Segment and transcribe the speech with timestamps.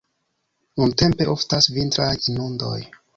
[0.79, 2.79] Nuntempe oftas vintraj inundoj.